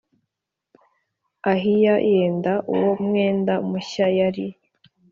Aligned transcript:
Ahiya 1.51 1.95
yenda 2.11 2.53
uwo 2.73 2.91
mwenda 3.05 3.53
mushya 3.69 4.07
yari 4.17 4.47